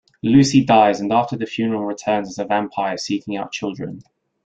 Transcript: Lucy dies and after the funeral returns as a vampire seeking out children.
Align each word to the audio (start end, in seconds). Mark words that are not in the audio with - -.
Lucy 0.23 0.63
dies 0.65 0.99
and 0.99 1.13
after 1.13 1.37
the 1.37 1.45
funeral 1.45 1.85
returns 1.85 2.27
as 2.27 2.39
a 2.39 2.45
vampire 2.45 2.97
seeking 2.97 3.37
out 3.37 3.51
children. 3.51 4.01